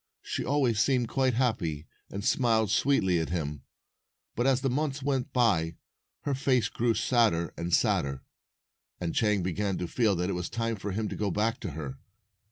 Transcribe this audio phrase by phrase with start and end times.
[0.23, 3.61] She always seemed quite happy, and smiled sweetly at him.
[4.35, 5.75] But as the months went by,
[6.21, 8.23] her face grew sadder and sadder,
[8.99, 11.71] and Chang began to feel that it was time for him to go back to
[11.73, 11.99] her.